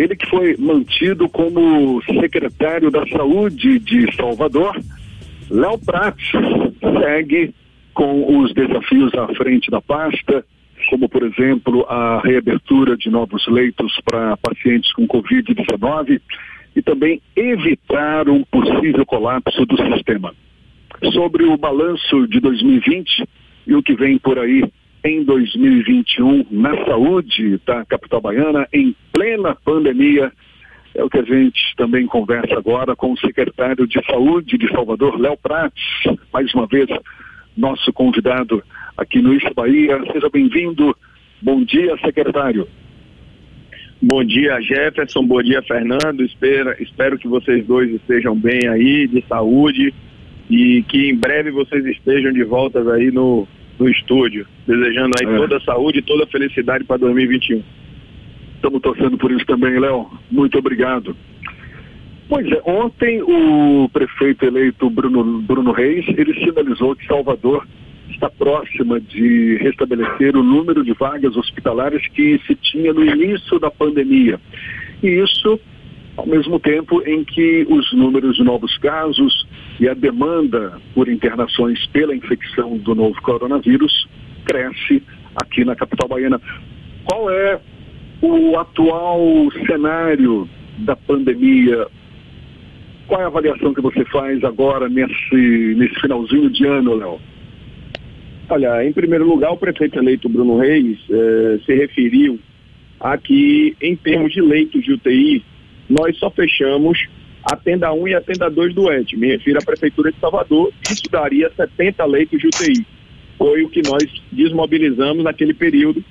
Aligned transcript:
Ele 0.00 0.16
que 0.16 0.26
foi 0.30 0.56
mantido 0.58 1.28
como 1.28 2.02
secretário 2.04 2.90
da 2.90 3.06
Saúde 3.08 3.78
de 3.78 4.10
Salvador, 4.16 4.74
Léo 5.50 5.78
Prats 5.78 6.24
segue 7.02 7.54
com 7.92 8.40
os 8.40 8.54
desafios 8.54 9.12
à 9.12 9.28
frente 9.34 9.70
da 9.70 9.78
pasta, 9.82 10.42
como, 10.88 11.06
por 11.06 11.22
exemplo, 11.22 11.84
a 11.86 12.18
reabertura 12.24 12.96
de 12.96 13.10
novos 13.10 13.46
leitos 13.46 13.92
para 14.02 14.38
pacientes 14.38 14.90
com 14.94 15.06
Covid-19 15.06 16.18
e 16.74 16.80
também 16.80 17.20
evitar 17.36 18.26
um 18.26 18.42
possível 18.44 19.04
colapso 19.04 19.66
do 19.66 19.76
sistema. 19.92 20.32
Sobre 21.12 21.44
o 21.44 21.58
balanço 21.58 22.26
de 22.26 22.40
2020 22.40 23.28
e 23.66 23.74
o 23.74 23.82
que 23.82 23.94
vem 23.94 24.16
por 24.16 24.38
aí 24.38 24.64
em 25.04 25.24
2021 25.24 26.46
na 26.50 26.84
saúde 26.84 27.60
da 27.66 27.84
capital 27.84 28.20
baiana, 28.20 28.68
em 28.72 28.94
plena 29.12 29.56
pandemia, 29.64 30.32
é 30.94 31.02
o 31.02 31.08
que 31.08 31.18
a 31.18 31.22
gente 31.22 31.74
também 31.76 32.06
conversa 32.06 32.56
agora 32.56 32.96
com 32.96 33.12
o 33.12 33.18
secretário 33.18 33.86
de 33.86 34.04
Saúde 34.04 34.58
de 34.58 34.68
Salvador, 34.68 35.18
Léo 35.18 35.36
Prates, 35.36 35.84
mais 36.32 36.52
uma 36.52 36.66
vez 36.66 36.88
nosso 37.56 37.92
convidado 37.92 38.62
aqui 38.96 39.22
no 39.22 39.32
Isso 39.32 39.52
Bahia. 39.54 40.00
Seja 40.12 40.28
bem-vindo. 40.28 40.96
Bom 41.40 41.62
dia, 41.64 41.96
secretário. 41.98 42.66
Bom 44.02 44.24
dia, 44.24 44.60
Jefferson. 44.60 45.26
Bom 45.26 45.42
dia, 45.42 45.62
Fernando. 45.62 46.24
Espero, 46.24 46.74
espero 46.82 47.18
que 47.18 47.28
vocês 47.28 47.64
dois 47.66 47.90
estejam 47.90 48.34
bem 48.34 48.66
aí, 48.68 49.06
de 49.06 49.24
saúde, 49.28 49.94
e 50.50 50.82
que 50.88 51.10
em 51.10 51.16
breve 51.16 51.50
vocês 51.50 51.84
estejam 51.86 52.32
de 52.32 52.42
volta 52.42 52.80
aí 52.92 53.10
no, 53.10 53.46
no 53.80 53.88
estúdio. 53.88 54.46
Desejando 54.66 55.14
aí 55.18 55.34
é. 55.34 55.36
toda 55.38 55.56
a 55.56 55.60
saúde 55.62 55.98
e 55.98 56.02
toda 56.02 56.24
a 56.24 56.26
felicidade 56.28 56.84
para 56.84 56.98
2021. 56.98 57.62
Estamos 58.56 58.82
torcendo 58.82 59.16
por 59.16 59.32
isso 59.32 59.46
também, 59.46 59.78
Léo. 59.80 60.06
Muito 60.30 60.58
obrigado. 60.58 61.16
Pois 62.28 62.46
é, 62.46 62.62
ontem 62.64 63.22
o 63.22 63.88
prefeito 63.92 64.44
eleito 64.44 64.88
Bruno, 64.88 65.42
Bruno 65.42 65.72
Reis, 65.72 66.06
ele 66.08 66.32
sinalizou 66.44 66.94
que 66.94 67.06
Salvador 67.06 67.66
está 68.10 68.30
próxima 68.30 69.00
de 69.00 69.56
restabelecer 69.56 70.36
o 70.36 70.42
número 70.42 70.84
de 70.84 70.92
vagas 70.92 71.36
hospitalares 71.36 72.06
que 72.08 72.38
se 72.46 72.54
tinha 72.54 72.92
no 72.92 73.04
início 73.04 73.58
da 73.58 73.70
pandemia. 73.70 74.38
E 75.02 75.08
isso 75.08 75.58
ao 76.20 76.26
mesmo 76.26 76.60
tempo 76.60 77.02
em 77.06 77.24
que 77.24 77.66
os 77.70 77.90
números 77.94 78.36
de 78.36 78.44
novos 78.44 78.76
casos 78.76 79.46
e 79.80 79.88
a 79.88 79.94
demanda 79.94 80.78
por 80.94 81.08
internações 81.08 81.86
pela 81.86 82.14
infecção 82.14 82.76
do 82.76 82.94
novo 82.94 83.18
coronavírus 83.22 84.06
cresce 84.44 85.02
aqui 85.34 85.64
na 85.64 85.74
capital 85.74 86.08
baiana. 86.08 86.38
Qual 87.04 87.30
é 87.30 87.58
o 88.20 88.58
atual 88.58 89.18
cenário 89.66 90.46
da 90.80 90.94
pandemia 90.94 91.86
qual 93.06 93.22
é 93.22 93.24
a 93.24 93.28
avaliação 93.28 93.74
que 93.74 93.80
você 93.80 94.04
faz 94.04 94.44
agora 94.44 94.88
nesse, 94.88 95.74
nesse 95.76 96.00
finalzinho 96.00 96.48
de 96.50 96.64
ano, 96.64 96.94
Léo? 96.94 97.18
Olha, 98.48 98.84
em 98.86 98.92
primeiro 98.92 99.26
lugar, 99.26 99.50
o 99.50 99.56
prefeito 99.56 99.98
eleito 99.98 100.28
Bruno 100.28 100.58
Reis 100.58 100.96
eh, 101.10 101.58
se 101.66 101.74
referiu 101.74 102.38
a 103.00 103.18
que, 103.18 103.74
em 103.82 103.96
termos 103.96 104.32
de 104.32 104.40
leitos 104.40 104.84
de 104.84 104.92
UTI, 104.92 105.42
nós 105.90 106.16
só 106.18 106.30
fechamos 106.30 106.96
a 107.42 107.56
tenda 107.56 107.92
1 107.92 108.08
e 108.08 108.14
a 108.14 108.20
tenda 108.20 108.48
2 108.48 108.74
do 108.74 108.90
ET. 108.90 109.12
Me 109.14 109.32
refiro 109.32 109.58
à 109.58 109.64
Prefeitura 109.64 110.12
de 110.12 110.18
Salvador, 110.20 110.72
isso 110.88 111.02
daria 111.10 111.50
70 111.56 112.04
leitos 112.04 112.38
de 112.38 112.46
UTI. 112.46 112.86
Foi 113.36 113.62
o 113.62 113.68
que 113.68 113.82
nós 113.82 114.04
desmobilizamos 114.30 115.24
naquele 115.24 115.52
período, 115.52 116.04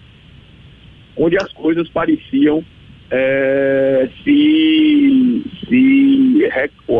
onde 1.15 1.37
as 1.37 1.53
coisas 1.53 1.87
pareciam 1.89 2.63
é, 3.11 4.09
se, 4.23 5.43
se 5.67 6.49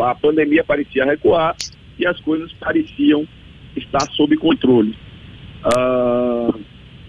a 0.02 0.16
pandemia 0.16 0.64
parecia 0.64 1.06
recuar 1.06 1.56
e 1.98 2.06
as 2.06 2.20
coisas 2.22 2.52
pareciam 2.54 3.28
estar 3.76 4.08
sob 4.12 4.36
controle. 4.38 4.96
Uh, 5.66 6.58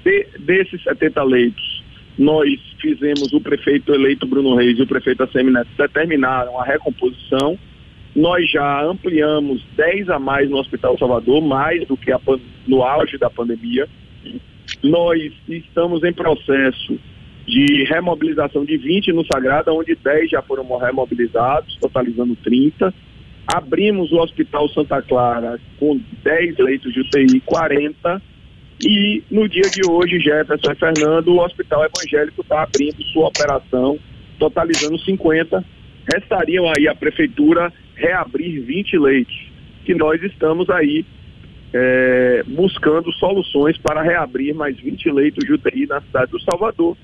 de, 0.05 0.27
desses 0.41 0.83
70 0.83 1.23
leitos, 1.23 1.80
nós 2.21 2.51
fizemos 2.79 3.33
o 3.33 3.41
prefeito 3.41 3.95
eleito 3.95 4.27
Bruno 4.27 4.55
Reis 4.55 4.79
e 4.79 4.83
o 4.83 4.87
prefeito 4.87 5.23
Assemineto 5.23 5.71
determinaram 5.75 6.61
a 6.61 6.65
recomposição. 6.65 7.59
Nós 8.15 8.49
já 8.51 8.85
ampliamos 8.85 9.65
10 9.75 10.11
a 10.11 10.19
mais 10.19 10.51
no 10.51 10.59
Hospital 10.59 10.99
Salvador, 10.99 11.41
mais 11.41 11.89
do 11.89 11.97
que 11.97 12.13
a, 12.13 12.21
no 12.69 12.83
auge 12.83 13.17
da 13.17 13.31
pandemia. 13.31 13.89
Nós 14.83 15.33
estamos 15.49 16.05
em 16.05 16.13
processo 16.13 17.01
de 17.47 17.85
remobilização 17.85 18.67
de 18.67 18.77
20 18.77 19.15
no 19.15 19.25
Sagrada, 19.25 19.73
onde 19.73 19.95
10 19.95 20.29
já 20.29 20.43
foram 20.43 20.77
remobilizados, 20.77 21.75
totalizando 21.81 22.37
30. 22.37 22.93
Abrimos 23.47 24.13
o 24.13 24.19
Hospital 24.19 24.69
Santa 24.69 25.01
Clara 25.01 25.59
com 25.79 25.99
10 26.23 26.59
leitos 26.59 26.93
de 26.93 27.01
UTI, 27.01 27.41
40. 27.47 28.21
E 28.83 29.23
no 29.31 29.49
dia 29.49 29.63
de 29.63 29.83
hoje, 29.89 30.19
Jefferson 30.19 30.73
e 30.73 30.77
Fernando, 30.77 31.29
o 31.29 31.45
Hospital 31.45 31.85
Evangélico 31.85 32.41
está 32.41 32.63
abrindo 32.63 33.03
sua 33.13 33.29
operação, 33.29 33.99
totalizando 34.39 34.99
50. 34.99 35.65
Restariam 36.15 36.67
aí 36.69 36.89
a 36.89 36.95
Prefeitura 36.95 37.73
reabrir 37.95 38.61
20 38.63 38.99
leitos, 38.99 39.37
que 39.85 39.95
nós 39.95 40.23
estamos 40.23 40.71
aí 40.71 41.05
é, 41.73 42.43
buscando 42.47 43.13
soluções 43.13 43.77
para 43.79 44.03
reabrir 44.03 44.55
mais 44.55 44.79
20 44.79 45.11
leitos 45.11 45.45
de 45.45 45.53
UTI 45.53 45.87
na 45.87 46.01
cidade 46.01 46.31
do 46.31 46.41
Salvador 46.41 46.97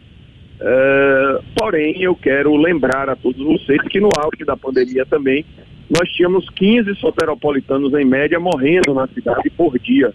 Uh, 0.56 1.44
porém, 1.54 2.02
eu 2.02 2.14
quero 2.14 2.56
lembrar 2.56 3.10
a 3.10 3.16
todos 3.16 3.44
vocês 3.44 3.80
que 3.88 4.00
no 4.00 4.08
auge 4.16 4.44
da 4.44 4.56
pandemia 4.56 5.04
também, 5.04 5.44
nós 5.88 6.08
tínhamos 6.10 6.48
15 6.50 6.94
soteropolitanos 6.96 7.92
em 7.94 8.04
média 8.04 8.40
morrendo 8.40 8.94
na 8.94 9.06
cidade 9.08 9.50
por 9.50 9.78
dia. 9.78 10.12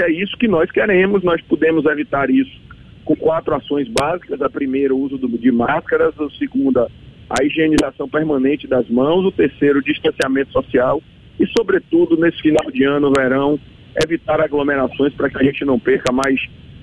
Se 0.00 0.04
é 0.06 0.10
isso 0.10 0.34
que 0.38 0.48
nós 0.48 0.70
queremos, 0.70 1.22
nós 1.22 1.42
podemos 1.42 1.84
evitar 1.84 2.30
isso 2.30 2.58
com 3.04 3.14
quatro 3.14 3.54
ações 3.54 3.86
básicas. 3.86 4.40
A 4.40 4.48
primeira, 4.48 4.94
o 4.94 4.98
uso 4.98 5.18
do, 5.18 5.28
de 5.28 5.52
máscaras. 5.52 6.18
A 6.18 6.30
segunda, 6.38 6.90
a 7.28 7.44
higienização 7.44 8.08
permanente 8.08 8.66
das 8.66 8.88
mãos. 8.88 9.26
O 9.26 9.30
terceiro, 9.30 9.80
o 9.80 9.84
distanciamento 9.84 10.52
social. 10.52 11.02
E, 11.38 11.46
sobretudo, 11.48 12.16
nesse 12.16 12.40
final 12.40 12.70
de 12.72 12.82
ano, 12.82 13.12
verão, 13.14 13.60
evitar 14.02 14.40
aglomerações 14.40 15.12
para 15.12 15.28
que 15.28 15.36
a 15.36 15.42
gente 15.42 15.66
não 15.66 15.78
perca 15.78 16.10
mais 16.10 16.40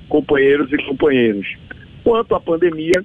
companheiros 0.08 0.72
e 0.72 0.78
companheiros. 0.86 1.48
Quanto 2.04 2.36
à 2.36 2.40
pandemia, 2.40 3.04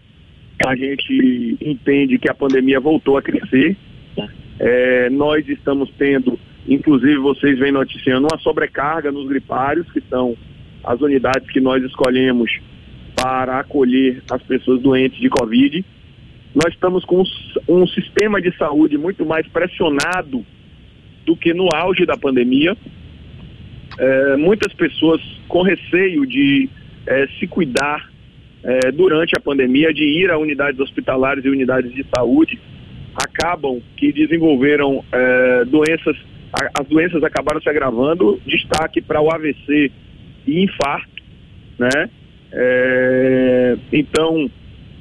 a 0.67 0.77
gente 0.77 1.57
entende 1.59 2.19
que 2.19 2.31
a 2.31 2.35
pandemia 2.35 2.79
voltou 2.79 3.17
a 3.17 3.23
crescer. 3.23 3.79
É, 4.61 5.09
nós 5.09 5.49
estamos 5.49 5.91
tendo, 5.97 6.39
inclusive 6.69 7.17
vocês 7.17 7.59
vêm 7.59 7.73
noticiando, 7.73 8.29
uma 8.31 8.39
sobrecarga 8.39 9.11
nos 9.11 9.29
gripários, 9.29 9.91
que 9.93 10.01
são 10.09 10.37
as 10.85 11.01
unidades 11.01 11.51
que 11.51 11.61
nós 11.61 11.83
escolhemos 11.85 12.51
para 13.15 13.61
acolher 13.61 14.23
as 14.31 14.43
pessoas 14.43 14.81
doentes 14.81 15.19
de 15.21 15.29
Covid. 15.29 15.85
Nós 16.55 16.75
estamos 16.75 17.05
com 17.05 17.23
um, 17.69 17.87
sistema 17.87 18.41
de 18.41 18.55
saúde 18.57 18.99
muito 18.99 19.25
mais 19.25 19.47
pressionado 19.49 20.45
do 21.25 21.37
que 21.37 21.55
no 21.55 21.69
auge 21.75 22.05
da 22.05 22.17
pandemia. 22.17 22.77
É, 23.99 24.37
muitas 24.37 24.73
pessoas 24.73 25.21
com 25.49 25.63
receio 25.63 26.27
de 26.27 26.69
é, 27.07 27.27
se 27.39 27.47
cuidar 27.47 28.11
é, 28.65 28.93
durante 28.93 29.37
a 29.37 29.41
pandemia 29.41 29.93
de 29.93 30.05
ir 30.05 30.31
a 30.31 30.39
unidades 30.39 30.79
hospitalares 30.81 31.45
e 31.45 31.49
unidades 31.49 31.93
de 31.93 32.05
saúde 32.15 32.59
acabam 33.15 33.81
que 33.97 34.13
desenvolveram 34.13 35.05
é, 35.13 35.65
doenças, 35.65 36.17
a, 36.53 36.81
as 36.81 36.87
doenças 36.87 37.23
acabaram 37.23 37.61
se 37.61 37.69
agravando, 37.69 38.41
destaque 38.47 39.01
para 39.01 39.21
o 39.21 39.31
AVC 39.31 39.91
e 40.47 40.65
infarto, 40.65 41.23
né? 41.79 42.11
É, 42.53 43.77
então, 43.93 44.51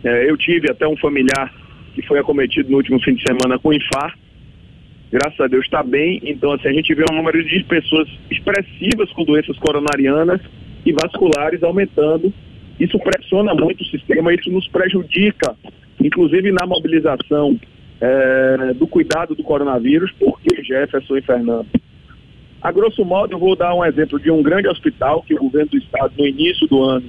é, 0.04 0.30
eu 0.30 0.38
tive 0.38 0.72
até 0.72 0.88
um 0.88 0.96
familiar 0.98 1.54
que 1.94 2.02
foi 2.04 2.20
acometido 2.20 2.70
no 2.70 2.78
último 2.78 3.00
fim 3.02 3.14
de 3.14 3.24
semana 3.24 3.59
com 3.59 3.74
infarto, 3.74 4.18
graças 5.12 5.40
a 5.42 5.48
Deus 5.48 5.66
está 5.66 5.84
bem, 5.84 6.22
então 6.24 6.53
assim, 6.53 6.70
a 6.70 6.74
gente 6.74 6.94
vê 6.96 7.03
um 7.12 7.16
número 7.16 7.44
de 7.44 7.64
pessoas 7.66 8.08
expressivas 8.30 9.12
com 9.12 9.26
doenças 9.26 9.58
coronarianas 9.58 10.40
e 10.86 10.94
vasculares 10.94 11.62
aumentando. 11.62 12.34
Isso 12.80 12.97
pressiona 12.97 13.54
muito 13.54 13.82
o 13.82 13.86
sistema, 13.86 14.34
isso 14.34 14.50
nos 14.50 14.68
prejudica, 14.70 15.56
inclusive 16.02 16.52
na 16.52 16.66
mobilização 16.66 17.59
é, 18.02 18.74
do 18.74 18.88
cuidado 18.88 19.36
do 19.36 19.44
coronavírus, 19.44 20.12
porque 20.20 20.64
Jefferson 20.64 21.18
e 21.18 21.22
Fernando. 21.22 21.68
A 22.62 22.72
grosso 22.72 23.06
modo, 23.06 23.34
eu 23.34 23.40
vou 23.40 23.56
dar 23.56 23.74
um 23.76 23.86
exemplo 23.86 24.20
de 24.20 24.30
um 24.32 24.42
grande 24.42 24.68
hospital 24.68 25.22
que 25.24 25.34
o 25.34 25.40
governo 25.40 25.70
do 25.70 25.78
estado, 25.78 26.14
no 26.18 26.26
início 26.26 26.68
do 26.68 26.84
ano, 26.84 27.08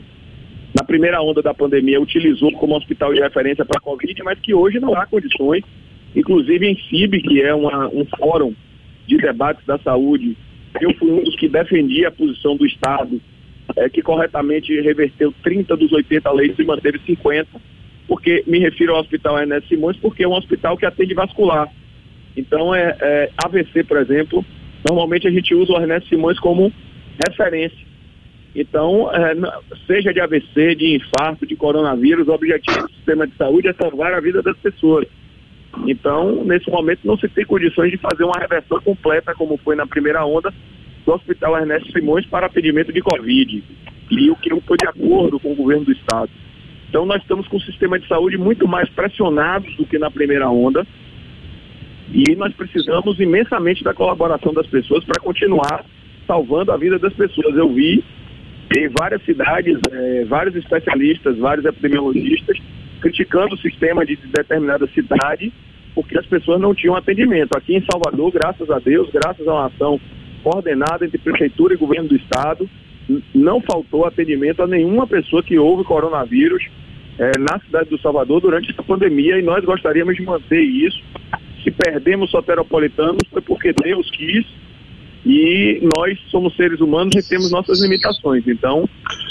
na 0.75 0.85
primeira 0.85 1.21
onda 1.21 1.43
da 1.43 1.53
pandemia, 1.53 2.00
utilizou 2.00 2.53
como 2.53 2.77
hospital 2.77 3.12
de 3.12 3.21
referência 3.21 3.65
para 3.65 3.79
a 3.79 3.83
Covid, 3.83 4.23
mas 4.23 4.39
que 4.39 4.55
hoje 4.55 4.79
não 4.79 4.94
há 4.94 5.06
condições, 5.06 5.65
inclusive 6.15 6.67
em 6.67 6.77
CIB, 6.89 7.23
que 7.23 7.43
é 7.43 7.55
uma, 7.55 7.88
um 7.88 8.06
fórum 8.19 8.55
de 9.06 9.17
debates 9.17 9.65
da 9.67 9.79
saúde, 9.79 10.37
eu 10.81 10.95
fui 10.95 11.11
um 11.11 11.23
dos 11.23 11.37
que 11.37 11.49
defendia 11.49 12.09
a 12.09 12.12
posição 12.12 12.56
do 12.56 12.67
Estado 12.67 13.21
é, 13.77 13.88
que 13.88 14.03
corretamente 14.03 14.79
reverteu 14.81 15.33
30 15.43 15.77
dos 15.77 15.93
80 15.93 16.31
leitos 16.33 16.59
e 16.59 16.65
manteve 16.65 16.99
50. 17.05 17.49
Porque 18.06 18.43
me 18.46 18.58
refiro 18.58 18.94
ao 18.94 19.00
Hospital 19.00 19.38
Ernesto 19.38 19.69
Simões, 19.69 19.96
porque 19.96 20.25
é 20.25 20.28
um 20.28 20.34
hospital 20.34 20.76
que 20.76 20.87
atende 20.87 21.14
vascular. 21.14 21.69
Então, 22.37 22.75
é, 22.75 22.96
é 23.00 23.31
AVC, 23.44 23.84
por 23.84 23.99
exemplo, 23.99 24.44
normalmente 24.88 25.28
a 25.28 25.31
gente 25.31 25.54
usa 25.54 25.72
o 25.72 25.81
Ernesto 25.81 26.08
Simões 26.08 26.38
como 26.38 26.72
referência. 27.26 27.93
Então, 28.54 29.10
é, 29.12 29.34
seja 29.87 30.12
de 30.12 30.20
AVC, 30.20 30.75
de 30.75 30.96
infarto, 30.96 31.46
de 31.46 31.56
coronavírus, 31.56 32.28
o 32.28 32.32
objetivo 32.32 32.87
do 32.87 32.93
sistema 32.94 33.26
de 33.26 33.34
saúde 33.37 33.69
é 33.69 33.72
salvar 33.72 34.12
a 34.12 34.20
vida 34.20 34.43
das 34.43 34.56
pessoas. 34.58 35.06
Então, 35.87 36.44
nesse 36.44 36.70
momento, 36.70 37.00
não 37.04 37.16
se 37.16 37.28
tem 37.28 37.46
condições 37.46 37.90
de 37.90 37.96
fazer 37.96 38.25
uma 38.25 38.38
reversão 38.38 38.78
completa, 38.81 39.34
como 39.34 39.56
foi 39.56 39.75
na 39.75 39.87
primeira 39.87 40.25
onda, 40.25 40.52
do 41.04 41.12
Hospital 41.12 41.56
Ernesto 41.58 41.90
Simões 41.93 42.26
para 42.26 42.46
atendimento 42.46 42.93
de 42.93 43.00
Covid. 43.00 43.64
E 44.10 44.31
o 44.31 44.37
que 44.37 44.50
não 44.50 44.60
foi 44.60 44.76
de 44.76 44.87
acordo 44.87 45.40
com 45.40 45.52
o 45.52 45.56
governo 45.56 45.87
do 45.87 45.93
Estado. 45.93 46.31
Então, 46.93 47.06
nós 47.06 47.23
estamos 47.23 47.49
com 47.49 47.56
um 47.56 47.61
sistema 47.61 47.99
de 47.99 48.06
saúde 48.06 48.37
muito 48.37 48.69
mais 48.69 48.87
pressionado 48.91 49.65
do 49.79 49.87
que 49.87 49.99
na 49.99 50.11
primeira 50.11 50.50
onda. 50.50 50.87
E 52.12 52.37
nós 52.37 52.53
precisamos 52.53 53.19
imensamente 53.19 53.83
da 53.83 53.94
colaboração 53.94 54.53
das 54.53 54.67
pessoas 54.67 55.03
para 55.03 55.19
continuar 55.19 55.87
salvando 56.27 56.71
a 56.71 56.77
vida 56.77 56.99
das 56.99 57.15
pessoas. 57.15 57.56
Eu 57.56 57.73
vi 57.73 58.05
em 58.77 58.89
várias 58.91 59.25
cidades, 59.25 59.79
é, 59.91 60.27
vários 60.27 60.55
especialistas, 60.55 61.39
vários 61.39 61.65
epidemiologistas 61.65 62.59
criticando 63.00 63.55
o 63.55 63.59
sistema 63.59 64.05
de 64.05 64.15
determinada 64.17 64.87
cidade 64.88 65.50
porque 65.95 66.19
as 66.19 66.27
pessoas 66.27 66.61
não 66.61 66.75
tinham 66.75 66.95
atendimento. 66.95 67.56
Aqui 67.56 67.75
em 67.75 67.85
Salvador, 67.91 68.33
graças 68.33 68.71
a 68.71 68.79
Deus, 68.79 69.09
graças 69.11 69.49
a 69.49 69.50
uma 69.50 69.67
ação 69.69 69.99
coordenada 70.43 71.06
entre 71.06 71.17
prefeitura 71.17 71.73
e 71.73 71.79
governo 71.79 72.11
do 72.11 72.17
estado, 72.17 72.69
não 73.35 73.61
faltou 73.61 74.05
atendimento 74.05 74.62
a 74.62 74.67
nenhuma 74.67 75.06
pessoa 75.06 75.43
que 75.43 75.59
houve 75.59 75.85
coronavírus 75.85 76.64
é, 77.19 77.38
na 77.38 77.59
cidade 77.61 77.91
do 77.91 78.00
Salvador 78.00 78.41
durante 78.41 78.70
essa 78.70 78.82
pandemia 78.82 79.38
e 79.38 79.43
nós 79.43 79.64
gostaríamos 79.64 80.17
de 80.17 80.23
manter 80.23 80.61
isso. 80.61 81.03
Se 81.62 81.70
perdemos 81.70 82.31
soteropolitanos 82.31 83.23
foi 83.31 83.43
porque 83.43 83.73
Deus 83.73 84.11
quis 84.11 84.47
e 85.25 85.81
nós 85.97 86.19
somos 86.31 86.55
seres 86.56 86.81
humanos 86.81 87.14
e 87.14 87.29
temos 87.29 87.50
nossas 87.50 87.81
limitações. 87.81 88.47
Então, 88.47 88.88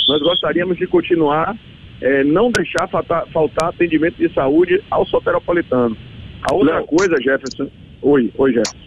nós 0.08 0.22
gostaríamos 0.22 0.78
de 0.78 0.88
continuar, 0.88 1.58
é, 2.00 2.24
não 2.24 2.52
deixar 2.52 2.88
faltar, 2.88 3.28
faltar, 3.28 3.70
atendimento 3.70 4.16
de 4.16 4.34
saúde 4.34 4.82
ao 4.90 5.06
soteropolitano. 5.06 5.98
A 6.50 6.54
outra 6.56 6.76
Léo. 6.76 6.86
coisa, 6.86 7.16
Jefferson. 7.22 7.70
Oi, 8.02 8.32
oi, 8.38 8.54
Jefferson. 8.54 8.78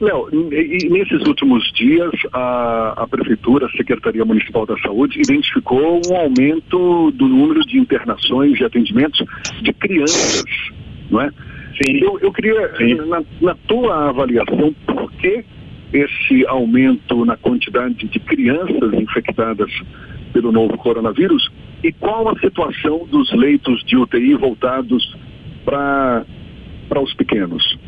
Léo, 0.00 0.28
nesses 0.32 1.26
últimos 1.26 1.70
dias, 1.74 2.10
a, 2.32 3.02
a 3.02 3.06
Prefeitura, 3.06 3.66
a 3.66 3.70
Secretaria 3.72 4.24
Municipal 4.24 4.64
da 4.64 4.76
Saúde, 4.78 5.20
identificou 5.20 6.00
um 6.10 6.16
aumento 6.16 7.10
do 7.10 7.28
número 7.28 7.60
de 7.66 7.78
internações 7.78 8.58
e 8.58 8.64
atendimentos 8.64 9.22
de 9.60 9.72
crianças, 9.74 10.44
não 11.10 11.20
é? 11.20 11.30
Sim. 11.76 11.98
Eu, 11.98 12.18
eu 12.20 12.32
queria, 12.32 12.72
na, 13.06 13.22
na 13.42 13.54
tua 13.66 14.08
avaliação, 14.08 14.74
por 14.86 15.12
que 15.12 15.44
esse 15.92 16.46
aumento 16.46 17.24
na 17.26 17.36
quantidade 17.36 18.06
de 18.06 18.20
crianças 18.20 18.94
infectadas 18.94 19.70
pelo 20.32 20.50
novo 20.50 20.78
coronavírus 20.78 21.50
e 21.82 21.92
qual 21.92 22.28
a 22.28 22.38
situação 22.38 23.06
dos 23.06 23.32
leitos 23.34 23.84
de 23.84 23.96
UTI 23.96 24.34
voltados 24.34 25.14
para 25.64 26.24
os 27.02 27.12
pequenos? 27.14 27.79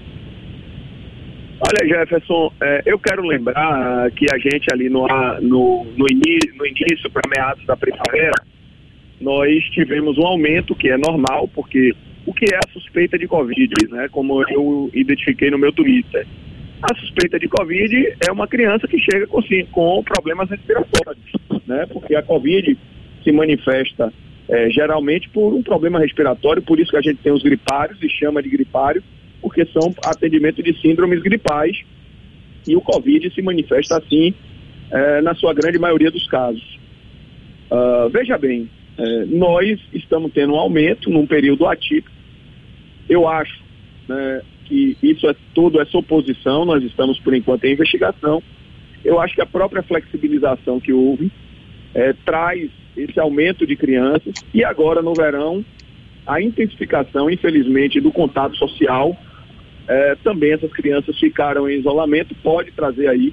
Olha, 1.64 1.86
Jefferson, 1.86 2.52
é, 2.60 2.82
eu 2.86 2.98
quero 2.98 3.22
lembrar 3.22 4.10
que 4.10 4.26
a 4.34 4.36
gente 4.36 4.66
ali 4.72 4.90
no, 4.90 5.06
no, 5.40 5.84
no, 5.96 6.06
início, 6.10 6.52
no 6.56 6.66
início 6.66 7.08
para 7.08 7.22
meados 7.30 7.64
da 7.64 7.76
primavera, 7.76 8.34
nós 9.20 9.64
tivemos 9.70 10.18
um 10.18 10.26
aumento 10.26 10.74
que 10.74 10.90
é 10.90 10.98
normal, 10.98 11.48
porque 11.54 11.94
o 12.26 12.34
que 12.34 12.52
é 12.52 12.58
a 12.58 12.72
suspeita 12.72 13.16
de 13.16 13.28
Covid, 13.28 13.74
né? 13.90 14.08
Como 14.10 14.42
eu 14.50 14.90
identifiquei 14.92 15.52
no 15.52 15.58
meu 15.58 15.72
Twitter. 15.72 16.26
A 16.82 16.96
suspeita 16.96 17.38
de 17.38 17.46
Covid 17.46 18.16
é 18.26 18.32
uma 18.32 18.48
criança 18.48 18.88
que 18.88 18.98
chega 18.98 19.28
com, 19.28 19.40
com 19.70 20.02
problemas 20.02 20.50
respiratórios, 20.50 21.32
né? 21.64 21.86
Porque 21.92 22.16
a 22.16 22.22
Covid 22.24 22.76
se 23.22 23.30
manifesta 23.30 24.12
é, 24.48 24.68
geralmente 24.68 25.28
por 25.28 25.54
um 25.54 25.62
problema 25.62 26.00
respiratório, 26.00 26.60
por 26.60 26.80
isso 26.80 26.90
que 26.90 26.96
a 26.96 27.02
gente 27.02 27.22
tem 27.22 27.32
os 27.32 27.44
gripários 27.44 28.02
e 28.02 28.08
chama 28.08 28.42
de 28.42 28.48
gripário, 28.48 29.00
porque 29.42 29.66
são 29.66 29.92
atendimento 30.06 30.62
de 30.62 30.80
síndromes 30.80 31.20
gripais 31.20 31.76
e 32.66 32.76
o 32.76 32.80
Covid 32.80 33.28
se 33.34 33.42
manifesta 33.42 33.98
assim 33.98 34.32
é, 34.90 35.20
na 35.20 35.34
sua 35.34 35.52
grande 35.52 35.78
maioria 35.78 36.10
dos 36.10 36.26
casos. 36.28 36.62
Uh, 37.70 38.08
veja 38.10 38.38
bem, 38.38 38.70
é, 38.98 39.24
nós 39.24 39.80
estamos 39.92 40.30
tendo 40.32 40.52
um 40.52 40.58
aumento 40.58 41.10
num 41.10 41.26
período 41.26 41.66
atípico. 41.66 42.14
Eu 43.08 43.26
acho 43.26 43.60
né, 44.06 44.42
que 44.66 44.96
isso 45.02 45.28
é 45.28 45.34
tudo 45.54 45.80
é 45.80 45.84
suposição, 45.86 46.64
nós 46.64 46.84
estamos 46.84 47.18
por 47.18 47.34
enquanto 47.34 47.64
em 47.64 47.72
investigação. 47.72 48.42
Eu 49.04 49.18
acho 49.20 49.34
que 49.34 49.40
a 49.40 49.46
própria 49.46 49.82
flexibilização 49.82 50.78
que 50.78 50.92
houve 50.92 51.32
traz 52.24 52.70
esse 52.96 53.18
aumento 53.18 53.66
de 53.66 53.74
crianças 53.74 54.32
e 54.54 54.64
agora 54.64 55.02
no 55.02 55.12
verão 55.12 55.64
a 56.26 56.40
intensificação, 56.40 57.28
infelizmente, 57.30 58.00
do 58.00 58.12
contato 58.12 58.56
social. 58.56 59.16
É, 59.88 60.14
também 60.22 60.52
essas 60.52 60.72
crianças 60.72 61.18
ficaram 61.18 61.68
em 61.68 61.78
isolamento, 61.78 62.34
pode 62.42 62.70
trazer 62.72 63.08
aí 63.08 63.32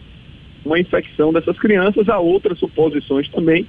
uma 0.66 0.80
infecção 0.80 1.32
dessas 1.32 1.58
crianças, 1.58 2.10
há 2.10 2.20
outras 2.20 2.60
suposições 2.60 3.30
também, 3.30 3.66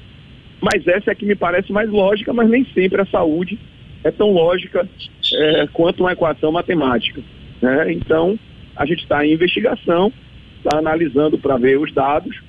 mas 0.61 0.87
essa 0.87 1.11
é 1.11 1.15
que 1.15 1.25
me 1.25 1.35
parece 1.35 1.73
mais 1.73 1.88
lógica, 1.91 2.32
mas 2.32 2.49
nem 2.49 2.65
sempre 2.75 3.00
a 3.00 3.06
saúde 3.06 3.59
é 4.03 4.11
tão 4.11 4.31
lógica 4.32 4.88
é, 5.35 5.67
quanto 5.73 6.00
uma 6.00 6.12
equação 6.12 6.53
matemática. 6.53 7.23
Né? 7.61 7.93
Então, 7.93 8.38
a 8.77 8.87
gente 8.87 9.03
está 9.03 9.25
em 9.25 9.33
investigação, 9.33 10.12
está 10.59 10.79
analisando 10.79 11.38
para 11.38 11.56
ver 11.56 11.79
os 11.79 11.93
dados. 11.93 12.41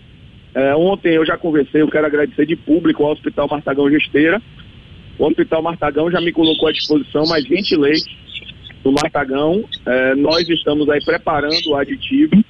É, 0.54 0.76
ontem 0.76 1.14
eu 1.14 1.26
já 1.26 1.38
conversei, 1.38 1.82
eu 1.82 1.90
quero 1.90 2.08
agradecer 2.08 2.46
de 2.46 2.56
público 2.56 3.04
ao 3.04 3.12
Hospital 3.12 3.48
Martagão 3.50 3.90
Gesteira. 3.90 4.42
O 5.18 5.26
Hospital 5.26 5.62
Martagão 5.62 6.10
já 6.10 6.20
me 6.20 6.32
colocou 6.32 6.68
à 6.68 6.72
disposição 6.72 7.26
mais 7.26 7.46
20 7.46 7.76
leitos 7.76 8.21
no 8.84 8.92
Martagão. 8.92 9.64
É, 9.86 10.16
nós 10.16 10.48
estamos 10.50 10.90
aí 10.90 11.04
preparando 11.04 11.68
o 11.68 11.76
aditivo 11.76 12.44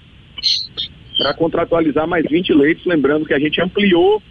para 1.18 1.33
contratualizar 1.33 2.07
mais 2.07 2.25
20 2.28 2.54
leitos, 2.54 2.86
lembrando 2.86 3.25
que 3.25 3.33
a 3.33 3.39
gente 3.39 3.62
ampliou 3.62 4.22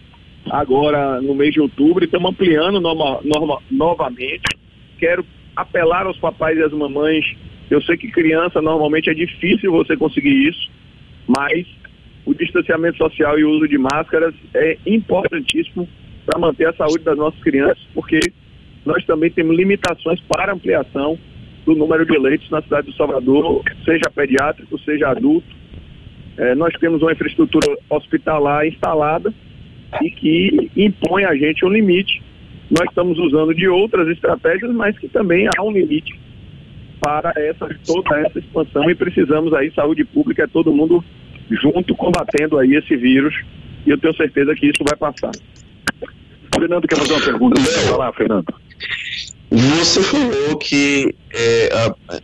agora 0.51 1.21
no 1.21 1.35
mês 1.35 1.53
de 1.53 1.61
outubro 1.61 2.03
e 2.03 2.07
estamos 2.07 2.31
ampliando 2.31 2.81
norma, 2.81 3.21
novamente. 3.71 4.43
Quero 4.99 5.25
apelar 5.55 6.07
aos 6.07 6.19
papais 6.19 6.59
e 6.59 6.63
às 6.63 6.73
mamães 6.73 7.25
eu 7.71 7.81
sei 7.83 7.97
que 7.97 8.11
criança 8.11 8.61
normalmente 8.61 9.09
é 9.09 9.15
difícil 9.15 9.71
você 9.71 9.97
conseguir 9.97 10.49
isso, 10.49 10.69
mas 11.29 11.65
o 12.27 12.35
distanciamento 12.35 12.99
social 12.99 13.39
e 13.39 13.45
o 13.45 13.51
uso 13.51 13.69
de 13.69 13.79
máscaras 13.79 14.35
é 14.55 14.77
importantíssimo 14.85 15.89
para 16.27 16.39
manter 16.39 16.67
a 16.67 16.73
saúde 16.73 17.05
das 17.05 17.17
nossas 17.17 17.41
crianças, 17.41 17.79
porque 17.95 18.19
nós 18.85 19.05
também 19.07 19.31
temos 19.31 19.57
limitações 19.57 20.21
para 20.23 20.53
ampliação 20.53 21.17
do 21.65 21.75
número 21.75 22.05
de 22.07 22.19
leitos 22.19 22.49
na 22.51 22.63
cidade 22.63 22.87
do 22.87 22.97
Salvador, 22.97 23.63
seja 23.85 24.11
pediátrico, 24.15 24.79
seja 24.81 25.09
adulto. 25.09 25.47
É, 26.37 26.55
nós 26.55 26.73
temos 26.81 27.03
uma 27.03 27.13
infraestrutura 27.13 27.77
hospitalar 27.89 28.67
instalada 28.67 29.33
e 30.03 30.11
que 30.11 30.71
impõe 30.77 31.25
a 31.25 31.35
gente 31.35 31.65
um 31.65 31.69
limite. 31.69 32.23
Nós 32.71 32.89
estamos 32.89 33.19
usando 33.19 33.55
de 33.55 33.69
outras 33.69 34.09
estratégias, 34.09 34.73
mas 34.73 34.97
que 34.99 35.09
também 35.09 35.49
há 35.57 35.63
um 35.63 35.73
limite 35.73 36.19
para 37.01 37.33
essa, 37.37 37.69
toda 37.87 38.21
essa 38.21 38.39
expansão 38.39 38.89
e 38.91 38.95
precisamos 38.95 39.53
aí, 39.55 39.73
saúde 39.73 40.05
pública, 40.05 40.45
é 40.45 40.47
todo 40.47 40.73
mundo 40.73 41.03
junto 41.51 41.95
combatendo 41.95 42.59
aí 42.59 42.75
esse 42.75 42.97
vírus 42.97 43.35
e 43.87 43.91
eu 43.91 43.99
tenho 43.99 44.15
certeza 44.15 44.55
que 44.55 44.67
isso 44.67 44.85
vai 44.85 44.97
passar. 44.97 45.33
Fernando 46.55 46.87
quer 46.87 46.97
fazer 46.97 47.13
uma 47.15 47.25
pergunta? 47.25 47.61
Vai 47.97 48.13
Fernando. 48.13 48.55
Você 49.51 50.01
falou 50.01 50.57
que 50.59 51.13
é, 51.35 51.69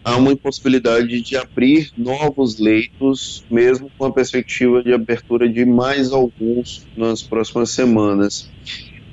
há 0.05 0.17
uma 0.17 0.31
impossibilidade 0.31 1.21
de 1.23 1.37
abrir 1.37 1.91
novos 1.99 2.61
leitos, 2.61 3.45
mesmo 3.51 3.91
com 3.99 4.05
a 4.05 4.13
perspectiva 4.13 4.81
de 4.81 4.93
abertura 4.93 5.49
de 5.49 5.65
mais 5.65 6.13
alguns 6.13 6.87
nas 6.97 7.25
próximas 7.25 7.71
semanas. 7.71 8.49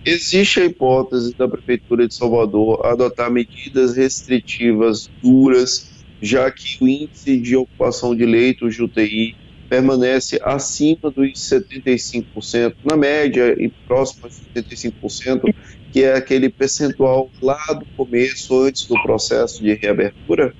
Existe 0.05 0.60
a 0.60 0.65
hipótese 0.65 1.34
da 1.36 1.48
Prefeitura 1.48 2.08
de 2.08 2.13
Salvador 2.13 2.86
adotar 2.86 3.32
medidas 3.32 3.96
restritivas 3.96 5.10
duras, 5.24 5.91
já 6.22 6.51
que 6.51 6.77
o 6.84 6.88
índice 6.88 7.39
de 7.39 7.55
ocupação 7.55 8.15
de 8.15 8.27
leitos 8.27 8.75
de 8.75 8.84
UTI 8.84 9.36
permanece 9.74 10.39
acima 10.44 11.10
dos 11.10 11.32
75%, 11.34 12.75
na 12.86 12.96
média 12.96 13.56
e 13.60 13.70
próximo 13.88 14.27
a 14.27 14.30
75%, 14.30 15.51
que 15.92 16.03
é 16.03 16.15
aquele 16.15 16.48
percentual 16.48 17.32
lá 17.42 17.58
do 17.80 17.86
começo, 17.98 18.62
antes 18.62 18.86
do 18.86 19.01
processo 19.01 19.63
de 19.63 19.74
reabertura? 19.74 20.53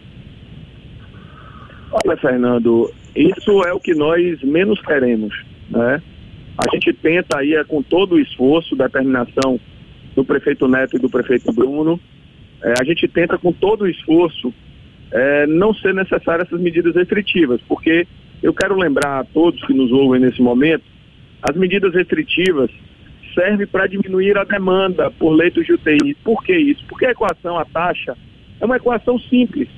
Olha, 1.92 2.18
Fernando, 2.18 2.92
isso 3.16 3.64
é 3.64 3.72
o 3.72 3.80
que 3.80 3.94
nós 3.94 4.42
menos 4.42 4.82
queremos, 4.82 5.32
né? 5.70 6.02
A 6.58 6.76
gente 6.76 6.92
tenta 6.94 7.38
aí, 7.38 7.54
é, 7.54 7.64
com 7.64 7.84
todo 7.84 8.16
o 8.16 8.20
esforço, 8.20 8.76
determinação 8.76 9.60
do 10.16 10.26
prefeito 10.26 10.68
Neto 10.68 10.96
e 10.96 11.00
do 11.00 11.10
prefeito 11.10 11.54
Bruno, 11.54 12.00
é, 12.64 12.74
a 12.80 12.84
gente 12.84 13.08
tenta 13.08 13.38
com 13.38 13.52
todo 13.52 13.84
o 13.84 13.88
esforço 13.88 14.52
é, 15.12 15.46
não 15.46 15.72
ser 15.72 15.94
necessário 15.94 16.44
essas 16.44 16.60
medidas 16.60 16.96
restritivas, 16.96 17.62
porque 17.68 18.08
eu 18.44 18.54
quero 18.54 18.78
lembrar 18.78 19.22
a 19.22 19.24
todos 19.24 19.66
que 19.66 19.74
nos 19.74 19.92
ouvem 19.92 20.20
nesse 20.20 20.42
momento, 20.42 20.84
as 21.42 21.56
medidas 21.56 21.94
restritivas 21.94 22.70
servem 23.34 23.66
para 23.66 23.88
diminuir 23.88 24.38
a 24.38 24.44
demanda 24.44 25.10
por 25.10 25.32
leitos 25.32 25.66
de 25.66 25.74
UTI. 25.74 26.16
Por 26.24 26.44
que 26.44 26.54
isso? 26.54 26.86
Porque 26.88 27.06
a 27.06 27.12
equação, 27.12 27.58
a 27.58 27.66
taxa, 27.66 28.16
é 28.60 28.66
uma 28.66 28.76
equação 28.76 29.18
simples. 29.18 29.70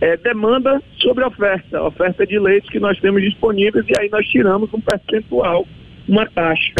É 0.00 0.16
demanda 0.16 0.80
sobre 0.98 1.24
oferta, 1.24 1.82
oferta 1.82 2.26
de 2.26 2.38
leitos 2.38 2.70
que 2.70 2.78
nós 2.78 2.98
temos 3.00 3.22
disponíveis 3.22 3.84
e 3.88 4.00
aí 4.00 4.08
nós 4.08 4.26
tiramos 4.26 4.72
um 4.72 4.80
percentual, 4.80 5.66
uma 6.08 6.26
taxa. 6.26 6.74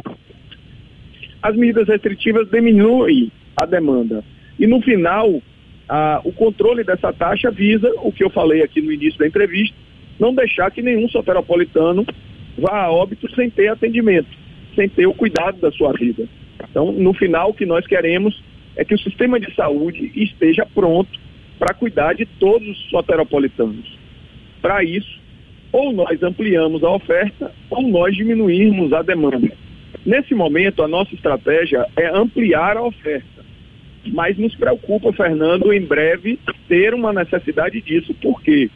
As 1.43 1.57
medidas 1.57 1.89
restritivas 1.89 2.49
diminuem 2.51 3.33
a 3.57 3.67
demanda. 3.67 4.25
E 4.59 4.67
no 4.67 4.81
final, 4.81 5.43
o 6.25 6.33
controle 6.33 6.85
dessa 6.85 7.13
taxa 7.13 7.51
visa, 7.51 7.93
o 8.03 8.13
que 8.13 8.23
eu 8.23 8.31
falei 8.31 8.63
aqui 8.63 8.81
no 8.81 8.93
início 8.93 9.19
da 9.19 9.27
entrevista, 9.27 9.77
não 10.19 10.35
deixar 10.35 10.71
que 10.71 10.83
nenhum 10.83 11.09
soteropolitano 11.09 12.05
vá 12.59 12.85
a 12.85 12.91
óbito 12.91 13.33
sem 13.35 13.51
ter 13.51 13.69
atendimento, 13.69 14.29
sem 14.75 14.89
ter 14.89 15.07
o 15.07 15.15
cuidado 15.15 15.59
da 15.61 15.71
sua 15.73 15.93
vida. 15.93 16.27
Então, 16.71 16.93
no 16.93 17.13
final, 17.13 17.51
o 17.51 17.55
que 17.55 17.67
nós 17.67 17.87
queremos 17.87 18.43
é 18.77 18.85
que 18.85 18.95
o 18.95 18.99
sistema 18.99 19.39
de 19.39 19.55
saúde 19.55 20.11
esteja 20.15 20.67
pronto 20.75 21.19
para 21.59 21.75
cuidar 21.75 22.15
de 22.15 22.27
todos 22.27 22.69
os 22.69 22.91
soteropolitanos. 22.91 23.97
Para 24.61 24.83
isso, 24.85 25.21
ou 25.73 25.93
nós 25.93 26.23
ampliamos 26.23 26.83
a 26.83 26.91
oferta 26.91 27.53
ou 27.71 27.83
nós 27.83 28.15
diminuirmos 28.15 28.93
a 28.93 29.03
demanda. 29.03 29.53
Nesse 30.05 30.35
momento, 30.35 30.83
a 30.83 30.89
nossa 30.89 31.15
estratégia 31.15 31.87
é 31.97 32.09
ampliar 32.09 32.77
a 32.77 32.83
oferta 32.83 33.37
mas 34.13 34.37
nos 34.39 34.55
preocupa, 34.55 35.13
Fernando, 35.13 35.73
em 35.73 35.81
breve 35.81 36.39
ter 36.69 36.95
uma 36.95 37.13
necessidade 37.13 37.81
disso. 37.81 38.15
Por 38.15 38.43
quê? 38.43 38.71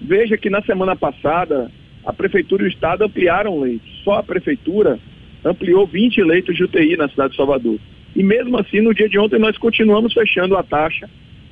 Veja 0.00 0.36
que 0.36 0.50
na 0.50 0.62
semana 0.62 0.96
passada 0.96 1.70
a 2.04 2.12
Prefeitura 2.12 2.62
e 2.62 2.66
o 2.66 2.68
Estado 2.68 3.04
ampliaram 3.04 3.60
leitos. 3.60 3.88
Só 4.04 4.18
a 4.18 4.22
Prefeitura 4.22 4.98
ampliou 5.44 5.86
20 5.86 6.22
leitos 6.22 6.56
de 6.56 6.64
UTI 6.64 6.96
na 6.96 7.08
cidade 7.08 7.30
de 7.30 7.36
Salvador. 7.36 7.78
E 8.14 8.22
mesmo 8.22 8.58
assim, 8.58 8.80
no 8.80 8.94
dia 8.94 9.08
de 9.08 9.18
ontem, 9.18 9.38
nós 9.38 9.58
continuamos 9.58 10.12
fechando 10.12 10.56
a 10.56 10.62
taxa 10.62 11.08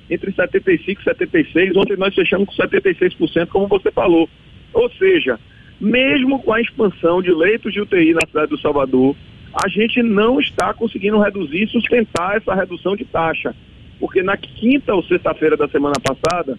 entre 0.09 0.31
75% 0.33 0.81
e 0.89 0.97
76%. 0.97 1.77
Ontem 1.77 1.97
nós 1.97 2.15
fechamos 2.15 2.49
com 2.49 2.63
76%, 2.63 3.49
como 3.49 3.67
você 3.67 3.91
falou. 3.91 4.29
Ou 4.73 4.91
seja, 4.91 5.39
mesmo 5.81 6.41
com 6.43 6.53
a 6.53 6.61
expansão 6.61 7.21
de 7.23 7.33
leitos 7.33 7.73
de 7.73 7.81
UTI 7.81 8.13
na 8.13 8.27
cidade 8.27 8.51
do 8.51 8.61
Salvador, 8.61 9.17
a 9.65 9.69
gente 9.69 10.03
não 10.03 10.41
está 10.41 10.73
conseguindo 10.73 11.19
reduzir 11.19 11.65
e 11.65 11.69
sustentar 11.69 12.37
essa 12.37 12.55
redução 12.55 12.95
de 12.95 13.05
taxa. 13.05 13.55
Porque 13.99 14.23
na 14.23 14.37
quinta 14.37 14.95
ou 14.95 15.03
sexta-feira 15.05 15.57
da 15.57 15.69
semana 15.69 15.97
passada, 16.01 16.59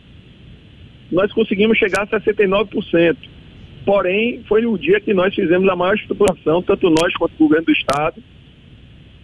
nós 1.12 1.31
conseguimos 1.31 1.77
chegar 1.77 2.03
a 2.03 2.19
69%. 2.19 3.17
Porém, 3.86 4.41
foi 4.48 4.65
o 4.65 4.77
dia 4.77 5.00
que 5.01 5.13
nós 5.13 5.36
fizemos 5.36 5.67
a 5.69 5.75
maior 5.75 5.95
estruturação, 5.95 6.62
tanto 6.62 6.89
nós 6.89 7.13
quanto 7.15 7.33
o 7.33 7.38
governo 7.38 7.65
do 7.65 7.72
Estado. 7.72 8.22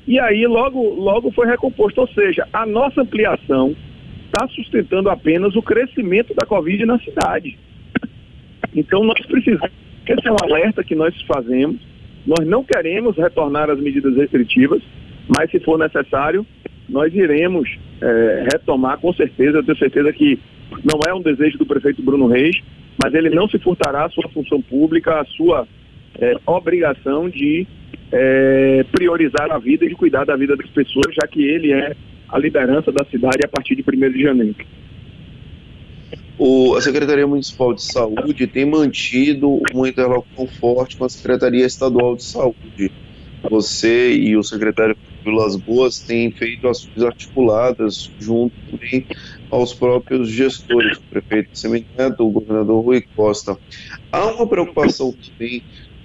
E 0.07 0.19
aí 0.19 0.45
logo, 0.45 0.81
logo 0.95 1.31
foi 1.31 1.47
recomposto. 1.47 2.01
Ou 2.01 2.07
seja, 2.09 2.47
a 2.51 2.65
nossa 2.65 3.01
ampliação 3.01 3.75
está 4.25 4.47
sustentando 4.49 5.09
apenas 5.09 5.55
o 5.55 5.61
crescimento 5.61 6.33
da 6.33 6.45
Covid 6.45 6.85
na 6.85 6.99
cidade. 6.99 7.57
Então 8.75 9.03
nós 9.03 9.25
precisamos, 9.25 9.71
esse 10.07 10.27
é 10.27 10.31
um 10.31 10.35
alerta 10.43 10.83
que 10.83 10.95
nós 10.95 11.19
fazemos, 11.23 11.79
nós 12.25 12.47
não 12.47 12.63
queremos 12.63 13.17
retornar 13.17 13.69
às 13.69 13.79
medidas 13.79 14.15
restritivas, 14.15 14.81
mas 15.27 15.49
se 15.49 15.59
for 15.59 15.79
necessário, 15.79 16.45
nós 16.87 17.13
iremos 17.13 17.69
é, 18.01 18.47
retomar 18.51 18.97
com 18.99 19.13
certeza. 19.13 19.59
Eu 19.59 19.63
tenho 19.63 19.77
certeza 19.77 20.11
que 20.11 20.39
não 20.83 20.99
é 21.07 21.13
um 21.13 21.21
desejo 21.21 21.57
do 21.57 21.65
prefeito 21.65 22.01
Bruno 22.01 22.27
Reis, 22.27 22.61
mas 23.01 23.13
ele 23.13 23.29
não 23.29 23.47
se 23.47 23.57
furtará 23.59 24.05
a 24.05 24.09
sua 24.09 24.29
função 24.29 24.61
pública, 24.61 25.21
a 25.21 25.25
sua 25.25 25.67
é, 26.19 26.35
obrigação 26.45 27.29
de 27.29 27.65
é, 28.11 28.85
priorizar 28.91 29.51
a 29.51 29.57
vida 29.57 29.85
e 29.85 29.89
de 29.89 29.95
cuidar 29.95 30.25
da 30.25 30.35
vida 30.35 30.55
das 30.55 30.69
pessoas, 30.69 31.13
já 31.15 31.27
que 31.27 31.41
ele 31.41 31.71
é 31.71 31.95
a 32.27 32.37
liderança 32.37 32.91
da 32.91 33.05
cidade 33.05 33.43
a 33.43 33.47
partir 33.47 33.75
de 33.75 33.83
1 33.83 34.11
de 34.11 34.21
janeiro. 34.21 34.55
O, 36.37 36.75
a 36.75 36.81
Secretaria 36.81 37.27
Municipal 37.27 37.73
de 37.73 37.83
Saúde 37.83 38.47
tem 38.47 38.65
mantido 38.65 39.61
uma 39.73 39.89
interlocução 39.89 40.47
forte 40.47 40.95
com 40.95 41.03
a 41.03 41.09
Secretaria 41.09 41.65
Estadual 41.65 42.15
de 42.15 42.23
Saúde. 42.23 42.91
Você 43.43 44.13
e 44.15 44.35
o 44.35 44.43
secretário 44.43 44.97
Vilas 45.23 45.55
Boas 45.55 45.99
têm 45.99 46.31
feito 46.31 46.67
ações 46.67 47.03
articuladas 47.03 48.11
junto 48.19 48.55
também 48.69 49.05
aos 49.49 49.73
próprios 49.73 50.29
gestores, 50.29 50.97
o 50.97 51.01
prefeito 51.03 51.57
Semineto, 51.57 52.25
o 52.25 52.31
governador 52.31 52.83
Rui 52.83 53.01
Costa. 53.15 53.57
Há 54.11 54.25
uma 54.27 54.47
preocupação 54.47 55.13
também 55.13 55.63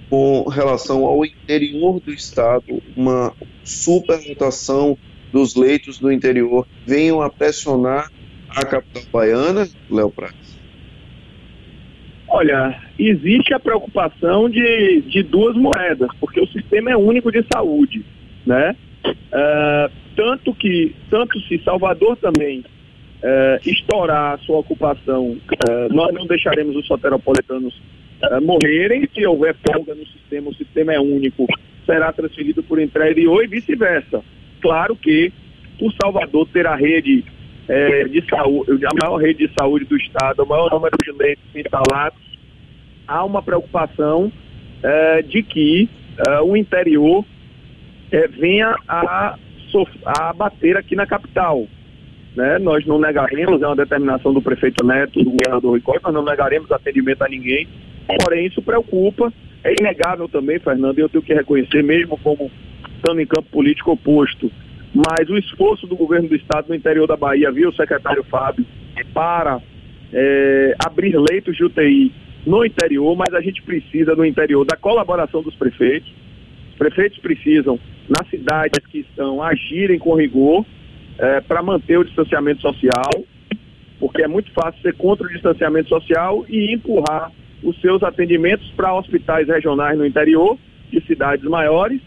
com 0.09 0.47
relação 0.49 1.05
ao 1.05 1.25
interior 1.25 1.99
do 1.99 2.11
estado, 2.11 2.81
uma 2.95 3.33
superlotação 3.63 4.97
dos 5.31 5.55
leitos 5.55 5.97
do 5.97 6.11
interior 6.11 6.67
venham 6.85 7.21
a 7.21 7.29
pressionar 7.29 8.11
a 8.49 8.65
capital 8.65 9.03
baiana, 9.11 9.67
Léo 9.89 10.09
Prates? 10.09 10.44
Olha, 12.35 12.77
existe 12.99 13.53
a 13.53 13.59
preocupação 13.61 14.49
de, 14.49 15.03
de 15.03 15.23
duas 15.23 15.55
moedas, 15.55 16.09
porque 16.19 16.41
o 16.41 16.47
sistema 16.47 16.91
é 16.91 16.97
único 16.97 17.31
de 17.31 17.41
saúde, 17.53 18.03
né? 18.45 18.75
Uh, 19.05 19.89
tanto 20.17 20.53
que, 20.53 20.93
tanto 21.09 21.39
se 21.43 21.57
Salvador 21.59 22.17
também 22.17 22.59
uh, 22.59 23.69
estourar 23.69 24.33
a 24.33 24.37
sua 24.39 24.57
ocupação, 24.57 25.27
uh, 25.29 25.93
nós 25.93 26.13
não 26.13 26.27
deixaremos 26.27 26.75
os 26.75 26.85
soteropolitanos 26.85 27.73
morrerem. 28.41 29.07
Se 29.13 29.25
houver 29.25 29.55
folga 29.65 29.95
no 29.95 30.05
sistema, 30.05 30.49
o 30.49 30.55
sistema 30.55 30.93
é 30.93 30.99
único, 30.99 31.47
será 31.85 32.11
transferido 32.11 32.61
por 32.63 32.81
interior 32.81 33.45
e 33.45 33.47
vice-versa. 33.47 34.21
Claro 34.61 34.93
que 34.97 35.31
por 35.79 35.93
Salvador 35.93 36.49
ter 36.51 36.67
a 36.67 36.75
rede 36.75 37.23
é, 37.67 38.03
de 38.05 38.23
saúde, 38.29 38.85
a 38.85 38.91
maior 39.01 39.17
rede 39.17 39.47
de 39.47 39.53
saúde 39.53 39.85
do 39.85 39.97
estado, 39.97 40.43
o 40.43 40.47
maior 40.47 40.69
número 40.71 40.95
de 41.03 41.11
leitos 41.11 41.43
instalados, 41.55 42.19
há 43.07 43.23
uma 43.23 43.41
preocupação 43.41 44.31
é, 44.83 45.21
de 45.21 45.41
que 45.43 45.89
é, 46.17 46.41
o 46.41 46.55
interior 46.55 47.25
é, 48.11 48.27
venha 48.27 48.75
a, 48.87 49.37
a 50.05 50.33
bater 50.33 50.77
aqui 50.77 50.95
na 50.95 51.05
capital. 51.05 51.67
Né? 52.35 52.59
Nós 52.59 52.85
não 52.85 52.99
negaremos, 52.99 53.61
é 53.61 53.67
uma 53.67 53.75
determinação 53.75 54.33
do 54.33 54.41
prefeito 54.41 54.85
Neto, 54.85 55.23
do 55.23 55.31
governador 55.31 55.71
Rui 55.71 55.99
nós 56.03 56.13
não 56.13 56.23
negaremos 56.23 56.71
atendimento 56.71 57.21
a 57.23 57.29
ninguém, 57.29 57.67
porém 58.23 58.45
isso 58.45 58.61
preocupa. 58.61 59.31
É 59.63 59.73
inegável 59.79 60.27
também, 60.29 60.59
Fernando, 60.59 60.99
eu 60.99 61.09
tenho 61.09 61.23
que 61.23 61.33
reconhecer, 61.33 61.81
mesmo 61.81 62.19
como 62.19 62.51
estando 62.97 63.19
em 63.19 63.25
campo 63.25 63.49
político 63.49 63.91
oposto, 63.91 64.51
mas 64.95 65.29
o 65.29 65.37
esforço 65.37 65.85
do 65.85 65.95
governo 65.95 66.29
do 66.29 66.35
estado 66.35 66.69
no 66.69 66.75
interior 66.75 67.05
da 67.05 67.17
Bahia, 67.17 67.51
viu, 67.51 67.73
secretário 67.73 68.23
Fábio, 68.23 68.65
para 69.13 69.61
é, 70.13 70.73
abrir 70.85 71.17
leitos 71.17 71.57
de 71.57 71.65
UTI 71.65 72.13
no 72.45 72.65
interior, 72.65 73.13
mas 73.17 73.33
a 73.33 73.41
gente 73.41 73.61
precisa 73.61 74.15
no 74.15 74.23
interior 74.23 74.63
da 74.65 74.77
colaboração 74.77 75.41
dos 75.41 75.53
prefeitos. 75.55 76.09
Os 76.71 76.77
prefeitos 76.77 77.19
precisam, 77.19 77.77
nas 78.07 78.29
cidades 78.29 78.85
que 78.87 78.99
estão, 78.99 79.43
agirem 79.43 79.99
com 79.99 80.15
rigor 80.15 80.65
é, 81.17 81.41
para 81.41 81.61
manter 81.61 81.97
o 81.97 82.05
distanciamento 82.05 82.61
social, 82.61 83.11
porque 83.99 84.21
é 84.21 84.27
muito 84.29 84.49
fácil 84.53 84.81
ser 84.81 84.93
contra 84.93 85.27
o 85.27 85.29
distanciamento 85.29 85.89
social 85.89 86.45
e 86.47 86.73
empurrar 86.73 87.31
os 87.61 87.79
seus 87.81 88.01
atendimentos 88.01 88.69
para 88.77 88.93
hospitais 88.93 89.47
regionais 89.47 89.97
no 89.97 90.05
interior 90.05 90.57
de 90.89 91.01
cidades 91.05 91.43
maiores 91.43 91.99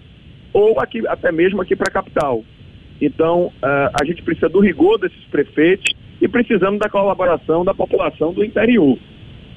ou 0.55 0.81
aqui, 0.81 1.07
até 1.07 1.31
mesmo 1.31 1.61
aqui 1.61 1.77
para 1.77 1.89
a 1.91 1.93
capital. 1.93 2.43
Então, 3.01 3.47
uh, 3.47 3.91
a 4.01 4.05
gente 4.05 4.23
precisa 4.23 4.49
do 4.49 4.61
rigor 4.61 4.99
desses 4.99 5.23
prefeitos 5.31 5.93
e 6.21 6.27
precisamos 6.27 6.81
da 6.81 6.89
colaboração 6.89 7.65
da 7.65 7.73
população 7.73 8.33
do 8.33 8.45
interior, 8.45 8.99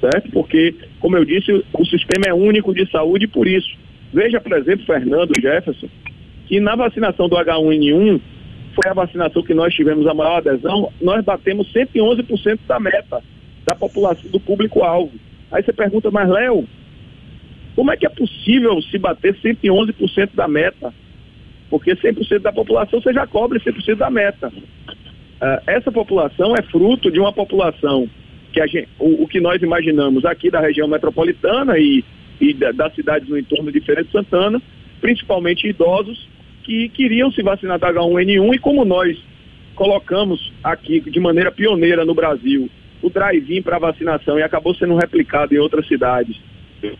certo? 0.00 0.30
Porque, 0.30 0.74
como 1.00 1.16
eu 1.16 1.24
disse, 1.24 1.52
o 1.72 1.84
sistema 1.84 2.26
é 2.26 2.34
único 2.34 2.72
de 2.72 2.88
saúde 2.90 3.26
por 3.26 3.46
isso. 3.46 3.76
Veja, 4.12 4.40
por 4.40 4.52
exemplo, 4.52 4.86
Fernando 4.86 5.32
Jefferson, 5.40 5.88
que 6.46 6.60
na 6.60 6.76
vacinação 6.76 7.28
do 7.28 7.36
H1N1 7.36 8.20
foi 8.74 8.90
a 8.90 8.94
vacinação 8.94 9.42
que 9.42 9.54
nós 9.54 9.74
tivemos 9.74 10.06
a 10.06 10.14
maior 10.14 10.38
adesão, 10.38 10.92
nós 11.00 11.24
batemos 11.24 11.70
111% 11.72 12.60
da 12.66 12.78
meta 12.78 13.22
da 13.64 13.74
população, 13.74 14.30
do 14.30 14.40
público-alvo. 14.40 15.12
Aí 15.50 15.62
você 15.62 15.72
pergunta, 15.72 16.10
mas 16.10 16.28
Léo, 16.28 16.66
como 17.74 17.90
é 17.90 17.96
que 17.96 18.06
é 18.06 18.08
possível 18.08 18.80
se 18.82 18.98
bater 18.98 19.34
111% 19.34 20.30
da 20.34 20.48
meta? 20.48 20.92
Porque 21.72 21.96
100% 21.96 22.40
da 22.40 22.52
população 22.52 23.00
você 23.00 23.14
já 23.14 23.26
cobre 23.26 23.58
100% 23.58 23.94
da 23.94 24.10
meta. 24.10 24.48
Uh, 24.48 25.62
essa 25.66 25.90
população 25.90 26.54
é 26.54 26.60
fruto 26.60 27.10
de 27.10 27.18
uma 27.18 27.32
população 27.32 28.06
que 28.52 28.66
gente, 28.66 28.90
o, 28.98 29.22
o, 29.22 29.26
que 29.26 29.40
nós 29.40 29.62
imaginamos 29.62 30.26
aqui 30.26 30.50
da 30.50 30.60
região 30.60 30.86
metropolitana 30.86 31.78
e, 31.78 32.04
e 32.38 32.52
da, 32.52 32.72
das 32.72 32.94
cidades 32.94 33.26
no 33.26 33.38
entorno 33.38 33.72
de 33.72 33.80
Feira 33.80 34.04
de 34.04 34.10
Santana, 34.12 34.60
principalmente 35.00 35.66
idosos 35.66 36.28
que 36.62 36.90
queriam 36.90 37.32
se 37.32 37.42
vacinar 37.42 37.78
da 37.78 37.90
H1N1 37.90 38.54
e 38.54 38.58
como 38.58 38.84
nós 38.84 39.16
colocamos 39.74 40.52
aqui 40.62 41.00
de 41.00 41.18
maneira 41.18 41.50
pioneira 41.50 42.04
no 42.04 42.14
Brasil 42.14 42.68
o 43.00 43.08
drive-in 43.08 43.62
para 43.62 43.78
vacinação 43.78 44.38
e 44.38 44.42
acabou 44.42 44.74
sendo 44.74 44.94
replicado 44.94 45.54
em 45.54 45.58
outras 45.58 45.88
cidades. 45.88 46.38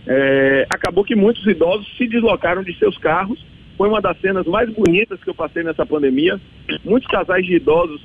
É, 0.07 0.67
acabou 0.71 1.05
que 1.05 1.15
muitos 1.15 1.47
idosos 1.47 1.87
se 1.99 2.09
deslocaram 2.09 2.63
de 2.63 2.75
seus 2.79 2.97
carros. 2.97 3.39
Foi 3.83 3.89
uma 3.89 4.01
das 4.01 4.17
cenas 4.21 4.47
mais 4.47 4.73
bonitas 4.73 5.19
que 5.25 5.29
eu 5.29 5.35
passei 5.35 5.65
nessa 5.65 5.85
pandemia. 5.85 6.41
Muitos 6.85 7.09
casais 7.09 7.45
de 7.45 7.57
idosos 7.57 8.01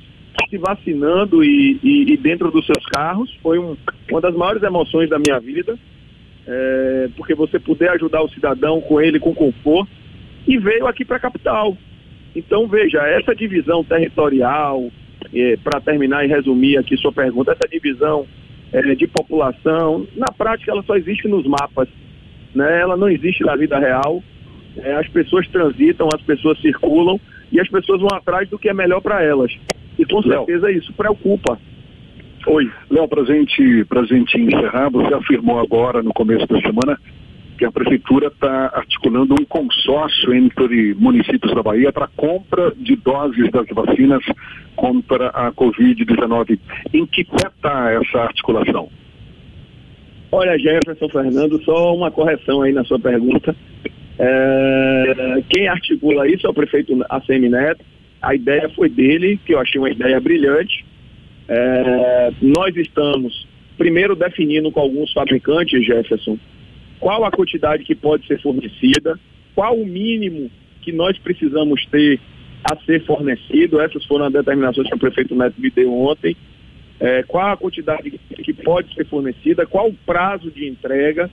se 0.50 0.58
vacinando 0.58 1.44
e, 1.44 1.78
e, 1.80 2.14
e 2.14 2.16
dentro 2.16 2.50
dos 2.50 2.66
seus 2.66 2.84
carros. 2.86 3.32
Foi 3.40 3.60
um, 3.60 3.76
uma 4.10 4.20
das 4.20 4.34
maiores 4.34 4.60
emoções 4.64 5.08
da 5.08 5.20
minha 5.20 5.38
vida. 5.38 5.78
É, 6.48 7.08
porque 7.16 7.32
você 7.32 7.60
puder 7.60 7.90
ajudar 7.90 8.22
o 8.22 8.28
cidadão 8.28 8.80
com 8.80 9.00
ele 9.00 9.20
com 9.20 9.32
conforto 9.32 9.88
e 10.48 10.58
veio 10.58 10.84
aqui 10.88 11.04
para 11.04 11.18
a 11.18 11.20
capital. 11.20 11.78
Então 12.34 12.66
veja, 12.66 12.98
essa 13.06 13.32
divisão 13.32 13.84
territorial, 13.84 14.90
é, 15.32 15.56
para 15.58 15.80
terminar 15.80 16.24
e 16.24 16.28
resumir 16.28 16.76
aqui 16.76 16.96
sua 16.96 17.12
pergunta, 17.12 17.52
essa 17.52 17.68
divisão 17.70 18.26
é, 18.72 18.82
de 18.96 19.06
população, 19.06 20.08
na 20.16 20.32
prática 20.32 20.72
ela 20.72 20.82
só 20.82 20.96
existe 20.96 21.28
nos 21.28 21.46
mapas, 21.46 21.88
né? 22.52 22.80
ela 22.80 22.96
não 22.96 23.08
existe 23.08 23.44
na 23.44 23.54
vida 23.54 23.78
real. 23.78 24.20
É, 24.76 24.94
as 24.94 25.08
pessoas 25.08 25.46
transitam, 25.48 26.08
as 26.14 26.22
pessoas 26.22 26.60
circulam 26.60 27.20
e 27.50 27.60
as 27.60 27.68
pessoas 27.68 28.00
vão 28.00 28.10
atrás 28.12 28.48
do 28.48 28.58
que 28.58 28.68
é 28.68 28.74
melhor 28.74 29.00
para 29.00 29.22
elas. 29.22 29.52
E 29.98 30.04
com 30.04 30.22
certeza 30.22 30.70
isso 30.70 30.92
preocupa. 30.92 31.58
Oi. 32.46 32.70
Léo, 32.90 33.08
para 33.08 33.24
gente, 33.24 33.86
a 33.90 34.02
gente 34.04 34.40
encerrar, 34.40 34.88
você 34.90 35.12
afirmou 35.12 35.58
agora, 35.58 36.02
no 36.02 36.12
começo 36.14 36.46
da 36.46 36.60
semana, 36.60 36.98
que 37.58 37.64
a 37.64 37.72
prefeitura 37.72 38.28
está 38.28 38.70
articulando 38.72 39.34
um 39.34 39.44
consórcio 39.44 40.32
entre 40.32 40.94
municípios 40.94 41.52
da 41.54 41.62
Bahia 41.62 41.92
para 41.92 42.06
compra 42.16 42.72
de 42.76 42.94
doses 42.96 43.50
das 43.50 43.66
vacinas 43.68 44.24
contra 44.76 45.28
a 45.28 45.52
Covid-19. 45.52 46.58
Em 46.94 47.04
que 47.04 47.24
pé 47.24 47.48
está 47.48 47.90
essa 47.90 48.20
articulação? 48.20 48.88
Olha, 50.30 50.58
Jefferson 50.58 51.08
Fernando, 51.08 51.62
só 51.64 51.94
uma 51.94 52.10
correção 52.10 52.62
aí 52.62 52.72
na 52.72 52.84
sua 52.84 52.98
pergunta. 52.98 53.56
É, 54.18 55.42
quem 55.48 55.68
articula 55.68 56.28
isso 56.28 56.46
é 56.46 56.50
o 56.50 56.54
prefeito 56.54 56.92
ACM 57.08 57.48
Neto. 57.48 57.84
A 58.20 58.34
ideia 58.34 58.68
foi 58.70 58.88
dele, 58.88 59.38
que 59.44 59.54
eu 59.54 59.60
achei 59.60 59.80
uma 59.80 59.90
ideia 59.90 60.20
brilhante. 60.20 60.84
É, 61.48 62.32
nós 62.42 62.76
estamos, 62.76 63.46
primeiro, 63.76 64.16
definindo 64.16 64.70
com 64.72 64.80
alguns 64.80 65.12
fabricantes, 65.12 65.84
Jefferson, 65.84 66.36
qual 66.98 67.24
a 67.24 67.30
quantidade 67.30 67.84
que 67.84 67.94
pode 67.94 68.26
ser 68.26 68.40
fornecida, 68.42 69.18
qual 69.54 69.76
o 69.76 69.86
mínimo 69.86 70.50
que 70.82 70.92
nós 70.92 71.16
precisamos 71.18 71.84
ter 71.86 72.20
a 72.64 72.76
ser 72.84 73.04
fornecido. 73.04 73.80
Essas 73.80 74.04
foram 74.04 74.26
as 74.26 74.32
determinações 74.32 74.88
que 74.88 74.94
o 74.94 74.98
prefeito 74.98 75.34
Neto 75.34 75.60
me 75.60 75.70
deu 75.70 75.92
ontem. 75.92 76.36
É, 77.00 77.22
qual 77.22 77.52
a 77.52 77.56
quantidade 77.56 78.10
que 78.10 78.52
pode 78.52 78.92
ser 78.94 79.06
fornecida, 79.06 79.66
qual 79.66 79.88
o 79.88 79.94
prazo 79.94 80.50
de 80.50 80.66
entrega. 80.66 81.30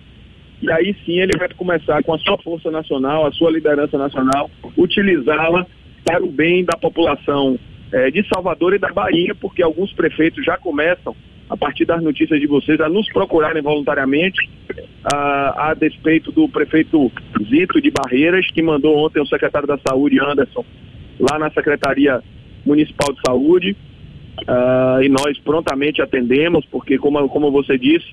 E 0.62 0.72
aí 0.72 0.96
sim 1.06 1.20
ele 1.20 1.38
vai 1.38 1.50
começar 1.50 2.02
com 2.04 2.14
a 2.14 2.20
sua 2.20 2.38
força 2.38 2.72
nacional, 2.72 3.26
a 3.26 3.32
sua 3.32 3.52
liderança 3.52 3.98
nacional, 3.98 4.50
utilizá-la 4.78 5.66
para 6.04 6.24
o 6.24 6.32
bem 6.32 6.64
da 6.64 6.78
população 6.78 7.58
é, 7.92 8.10
de 8.12 8.28
Salvador 8.28 8.74
e 8.74 8.80
da 8.80 8.92
Bahia, 8.92 9.36
porque 9.36 9.62
alguns 9.62 9.92
prefeitos 9.94 10.44
já 10.44 10.58
começam 10.58 11.16
a 11.50 11.56
partir 11.56 11.86
das 11.86 12.02
notícias 12.02 12.40
de 12.40 12.48
vocês, 12.48 12.80
a 12.82 12.90
nos 12.90 13.08
procurarem 13.12 13.62
voluntariamente, 13.62 14.50
a, 15.04 15.70
a 15.70 15.74
despeito 15.74 16.32
do 16.32 16.50
prefeito 16.50 17.12
Zito 17.48 17.80
de 17.80 17.92
Barreiras, 17.92 18.50
que 18.52 18.62
mandou 18.62 18.98
ontem 18.98 19.22
o 19.22 19.28
secretário 19.28 19.68
da 19.68 19.78
Saúde, 19.88 20.20
Anderson, 20.20 20.66
lá 21.20 21.38
na 21.38 21.52
Secretaria 21.52 22.22
Municipal 22.66 23.14
de 23.14 23.20
Saúde, 23.26 23.78
uh, 24.42 25.04
e 25.04 25.10
nós 25.10 25.38
prontamente 25.40 26.02
atendemos, 26.02 26.66
porque, 26.66 26.98
como, 26.98 27.30
como 27.30 27.52
você 27.52 27.78
disse, 27.78 28.08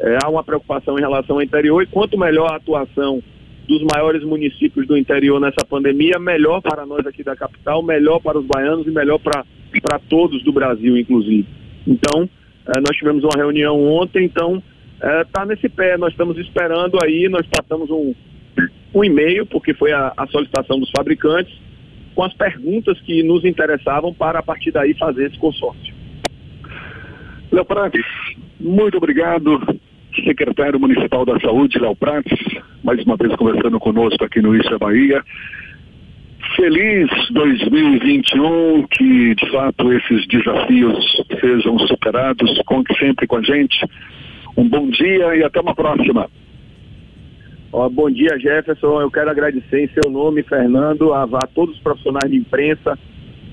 é, 0.00 0.16
há 0.22 0.28
uma 0.28 0.42
preocupação 0.42 0.98
em 0.98 1.00
relação 1.00 1.36
ao 1.36 1.42
interior, 1.42 1.82
e 1.82 1.86
quanto 1.86 2.18
melhor 2.18 2.50
a 2.50 2.56
atuação 2.56 3.22
dos 3.68 3.82
maiores 3.82 4.24
municípios 4.24 4.86
do 4.86 4.96
interior 4.96 5.40
nessa 5.40 5.64
pandemia, 5.64 6.18
melhor 6.18 6.60
para 6.60 6.84
nós 6.84 7.06
aqui 7.06 7.22
da 7.22 7.36
capital, 7.36 7.82
melhor 7.82 8.20
para 8.20 8.38
os 8.38 8.44
baianos 8.44 8.86
e 8.86 8.90
melhor 8.90 9.18
para 9.18 9.98
todos 10.08 10.42
do 10.42 10.52
Brasil, 10.52 10.96
inclusive. 10.96 11.46
Então, 11.86 12.28
é, 12.66 12.80
nós 12.80 12.96
tivemos 12.96 13.22
uma 13.22 13.36
reunião 13.36 13.80
ontem, 13.84 14.24
então 14.24 14.62
está 15.22 15.42
é, 15.42 15.46
nesse 15.46 15.68
pé. 15.68 15.96
Nós 15.96 16.12
estamos 16.12 16.36
esperando 16.38 16.98
aí, 17.02 17.28
nós 17.28 17.46
passamos 17.46 17.90
um, 17.90 18.14
um 18.94 19.04
e-mail, 19.04 19.46
porque 19.46 19.72
foi 19.74 19.92
a, 19.92 20.12
a, 20.16 20.26
solicitação 20.26 20.80
dos 20.80 20.90
fabricantes, 20.90 21.56
com 22.14 22.24
as 22.24 22.34
perguntas 22.34 23.00
que 23.02 23.22
nos 23.22 23.44
interessavam 23.44 24.12
para 24.12 24.40
a 24.40 24.42
partir 24.42 24.72
daí 24.72 24.94
fazer 24.94 25.26
esse 25.26 25.38
consórcio. 25.38 25.94
Léo 27.52 27.64
Prates, 27.64 28.04
muito 28.58 28.96
obrigado. 28.96 29.60
Secretário 30.24 30.80
Municipal 30.80 31.24
da 31.24 31.38
Saúde, 31.40 31.78
Léo 31.78 31.94
Prates, 31.94 32.38
mais 32.82 33.02
uma 33.04 33.16
vez 33.16 33.34
conversando 33.36 33.78
conosco 33.78 34.24
aqui 34.24 34.40
no 34.40 34.56
Isso 34.56 34.72
é 34.74 34.78
Bahia. 34.78 35.22
Feliz 36.56 37.08
2021, 37.30 38.86
que 38.88 39.34
de 39.34 39.50
fato 39.50 39.92
esses 39.92 40.26
desafios 40.26 41.24
sejam 41.40 41.78
superados. 41.80 42.60
Conte 42.66 42.98
sempre 42.98 43.26
com 43.26 43.36
a 43.36 43.42
gente. 43.42 43.86
Um 44.56 44.68
bom 44.68 44.88
dia 44.88 45.36
e 45.36 45.44
até 45.44 45.60
uma 45.60 45.74
próxima. 45.74 46.28
Bom 47.92 48.10
dia, 48.10 48.38
Jefferson. 48.38 49.00
Eu 49.00 49.10
quero 49.10 49.30
agradecer 49.30 49.84
em 49.84 49.88
seu 49.88 50.10
nome, 50.10 50.42
Fernando, 50.42 51.12
a, 51.12 51.22
a 51.22 51.46
todos 51.46 51.76
os 51.76 51.82
profissionais 51.82 52.28
de 52.28 52.36
imprensa 52.36 52.98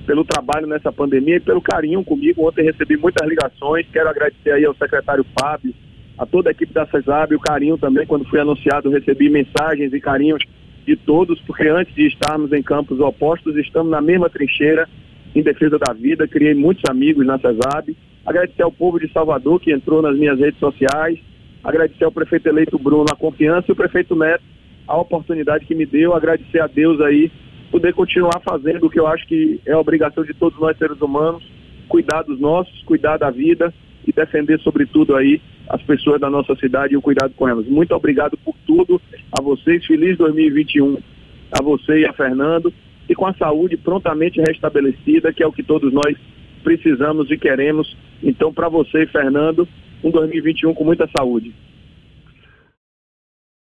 pelo 0.08 0.24
trabalho 0.24 0.66
nessa 0.66 0.92
pandemia 0.92 1.36
e 1.36 1.42
pelo 1.42 1.62
carinho 1.62 2.04
comigo. 2.04 2.48
Ontem 2.48 2.64
recebi 2.66 2.98
muitas 2.98 3.28
ligações. 3.28 3.86
Quero 3.92 4.10
agradecer 4.10 4.52
aí 4.52 4.66
ao 4.66 4.76
secretário 4.76 5.26
Fábio, 5.40 5.74
a 6.18 6.26
toda 6.26 6.50
a 6.50 6.52
equipe 6.52 6.74
da 6.74 6.86
CESAB, 6.88 7.36
o 7.36 7.40
carinho 7.40 7.78
também. 7.78 8.06
Quando 8.06 8.26
fui 8.26 8.40
anunciado, 8.40 8.90
recebi 8.90 9.30
mensagens 9.30 9.94
e 9.94 10.00
carinhos 10.00 10.44
de 10.86 10.96
todos, 10.96 11.40
porque 11.42 11.68
antes 11.68 11.94
de 11.94 12.08
estarmos 12.08 12.52
em 12.54 12.64
campos 12.64 13.00
opostos, 13.00 13.56
estamos 13.58 13.92
na 13.92 14.02
mesma 14.02 14.30
trincheira 14.30 14.88
em 15.36 15.42
defesa 15.42 15.78
da 15.78 15.94
vida. 15.94 16.28
Criei 16.28 16.54
muitos 16.54 16.84
amigos 16.90 17.26
na 17.26 17.38
CESAB. 17.38 17.96
Agradecer 18.26 18.64
ao 18.64 18.72
povo 18.72 19.00
de 19.00 19.12
Salvador 19.12 19.60
que 19.60 19.72
entrou 19.72 20.02
nas 20.02 20.18
minhas 20.18 20.40
redes 20.40 20.60
sociais. 20.60 21.20
Agradecer 21.64 22.06
ao 22.06 22.12
prefeito 22.12 22.48
eleito 22.48 22.80
Bruno 22.80 23.06
a 23.12 23.16
confiança 23.16 23.66
e 23.70 23.72
o 23.72 23.76
prefeito 23.76 24.16
Neto 24.16 24.44
a 24.88 24.98
oportunidade 24.98 25.66
que 25.66 25.76
me 25.76 25.86
deu. 25.86 26.14
Agradecer 26.16 26.62
a 26.62 26.68
Deus 26.68 27.02
aí 27.02 27.30
poder 27.70 27.94
continuar 27.94 28.40
fazendo 28.40 28.86
o 28.86 28.90
que 28.90 29.00
eu 29.00 29.06
acho 29.06 29.28
que 29.28 29.60
é 29.66 29.76
obrigação 29.76 30.24
de 30.24 30.34
todos 30.34 30.58
nós 30.58 30.78
seres 30.78 31.02
humanos, 31.02 31.44
cuidar 31.90 32.24
dos 32.24 32.40
nossos, 32.40 32.82
cuidar 32.84 33.18
da 33.18 33.30
vida 33.30 33.74
e 34.08 34.12
defender 34.14 34.60
sobretudo 34.62 35.16
aí 35.16 35.42
as 35.70 35.82
pessoas 35.84 36.20
da 36.20 36.30
nossa 36.30 36.56
cidade 36.56 36.94
e 36.94 36.98
o 36.98 37.02
cuidado 37.02 37.34
com 37.36 37.48
elas. 37.48 37.68
Muito 37.68 37.94
obrigado 37.94 38.38
por 38.38 38.56
tudo 38.66 39.02
a 39.38 39.42
vocês. 39.42 39.86
Feliz 39.86 40.18
2021 40.18 40.98
a 41.52 41.62
você 41.62 42.00
e 42.00 42.06
a 42.06 42.14
Fernando. 42.14 42.74
E 43.10 43.16
com 43.16 43.26
a 43.26 43.34
saúde 43.34 43.78
prontamente 43.78 44.42
restabelecida, 44.42 45.32
que 45.32 45.42
é 45.42 45.48
o 45.48 45.52
que 45.52 45.64
todos 45.64 45.94
nós 45.94 46.18
precisamos 46.64 47.32
e 47.32 47.38
queremos. 47.38 47.96
Então, 48.22 48.54
para 48.54 48.68
você, 48.68 49.06
Fernando, 49.08 49.68
um 50.04 50.12
2021 50.12 50.74
com 50.74 50.84
muita 50.84 51.08
saúde. 51.08 51.54